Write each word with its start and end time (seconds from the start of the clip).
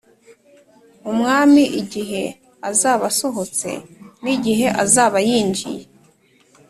umwami 1.11 1.63
igihe 1.81 2.23
azaba 2.69 3.03
asohotse 3.11 3.69
n 4.23 4.25
igihe 4.35 4.67
azaba 4.83 5.17
yinjiye 5.27 5.83